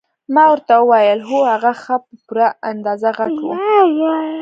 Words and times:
ما 0.33 0.43
ورته 0.51 0.73
وویل 0.79 1.19
هو 1.29 1.39
هغه 1.53 1.71
ښه 1.83 1.95
په 2.05 2.13
پوره 2.25 2.47
اندازه 2.71 3.09
غټ 3.19 3.35
وو. 3.41 3.51